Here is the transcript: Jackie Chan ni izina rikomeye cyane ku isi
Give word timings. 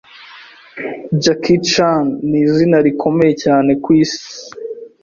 Jackie 1.21 1.61
Chan 1.69 2.03
ni 2.29 2.37
izina 2.45 2.77
rikomeye 2.87 3.33
cyane 3.43 3.71
ku 3.83 3.89
isi 4.03 4.25